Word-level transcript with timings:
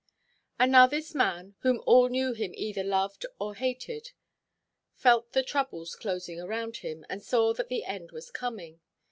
And 0.57 0.71
now 0.71 0.87
this 0.87 1.13
man, 1.13 1.53
whom 1.59 1.79
all 1.85 2.05
who 2.07 2.13
knew 2.13 2.33
him 2.33 2.53
either 2.55 2.83
loved 2.83 3.23
or 3.37 3.53
hated, 3.53 4.13
felt 4.95 5.33
the 5.33 5.43
troubles 5.43 5.95
closing 5.95 6.41
around 6.41 6.77
him, 6.77 7.05
and 7.07 7.21
saw 7.21 7.53
that 7.53 7.69
the 7.69 7.83
end 7.83 8.11
was 8.11 8.31
coming. 8.31 8.79